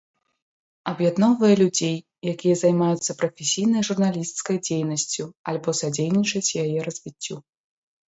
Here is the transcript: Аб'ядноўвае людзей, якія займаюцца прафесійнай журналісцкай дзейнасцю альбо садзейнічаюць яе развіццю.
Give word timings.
Аб'ядноўвае 0.91 1.51
людзей, 1.61 1.97
якія 2.33 2.55
займаюцца 2.63 3.17
прафесійнай 3.21 3.81
журналісцкай 3.93 4.57
дзейнасцю 4.71 5.23
альбо 5.55 5.69
садзейнічаюць 5.85 6.47
яе 6.67 6.71
развіццю. 6.91 7.35